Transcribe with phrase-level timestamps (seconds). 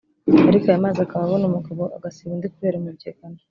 [0.49, 3.37] ariko aya mazi akaba abona umugabo agasiba undi kubera umubyigano